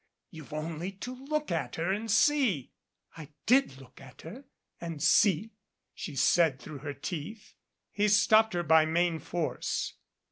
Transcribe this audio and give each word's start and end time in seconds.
You've 0.31 0.51
only 0.51 0.93
to 0.93 1.13
look 1.25 1.51
at 1.51 1.75
her 1.75 1.91
and 1.91 2.09
see" 2.09 2.71
x 3.15 3.27
"I 3.27 3.27
did 3.45 3.77
look 3.79 4.01
at 4.01 4.23
her 4.23 4.45
and 4.79 4.99
see," 4.99 5.51
she 5.93 6.15
said 6.15 6.59
through 6.59 6.79
her 6.79 6.95
teeth. 6.95 7.53
He 7.91 8.07
stopped 8.07 8.55
her 8.55 8.63
by 8.63 8.83
main 8.87 9.19
force. 9.19 9.93